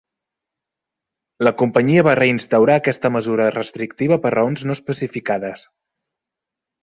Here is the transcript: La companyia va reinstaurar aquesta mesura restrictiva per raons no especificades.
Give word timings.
La 1.47 1.51
companyia 1.59 2.03
va 2.07 2.15
reinstaurar 2.19 2.77
aquesta 2.81 3.11
mesura 3.17 3.49
restrictiva 3.57 4.19
per 4.23 4.31
raons 4.37 4.63
no 4.69 4.77
especificades. 4.79 5.67